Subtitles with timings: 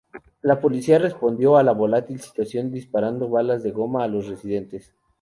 [0.41, 4.91] La policía respondió a la volátil situación disparando balas de goma a los residentes.